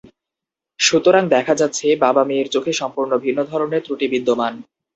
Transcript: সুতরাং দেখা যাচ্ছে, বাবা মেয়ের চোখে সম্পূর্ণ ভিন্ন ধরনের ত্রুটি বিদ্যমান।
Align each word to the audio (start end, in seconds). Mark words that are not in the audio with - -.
সুতরাং 0.79 1.23
দেখা 1.27 1.53
যাচ্ছে, 1.55 1.87
বাবা 1.95 2.21
মেয়ের 2.25 2.47
চোখে 2.49 2.71
সম্পূর্ণ 2.73 3.11
ভিন্ন 3.17 3.39
ধরনের 3.43 3.81
ত্রুটি 3.85 4.05
বিদ্যমান। 4.07 4.53